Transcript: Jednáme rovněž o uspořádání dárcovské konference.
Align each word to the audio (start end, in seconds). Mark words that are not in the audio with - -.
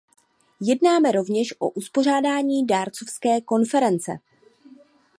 Jednáme 0.61 1.11
rovněž 1.11 1.53
o 1.59 1.69
uspořádání 1.69 2.67
dárcovské 2.67 3.41
konference. 3.41 4.11